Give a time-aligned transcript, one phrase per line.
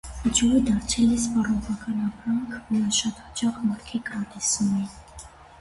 [0.37, 4.91] Ջուրը դարձել է սպառողական ապրանք, որը շատ հաճախ մարդիկ անտեսում են։